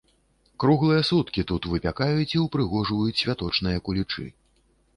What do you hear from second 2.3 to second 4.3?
і ўпрыгожваюць святочныя кулічы.